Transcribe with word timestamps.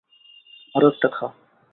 আরো 0.75 0.87
একটা 0.87 1.07
খা। 1.07 1.27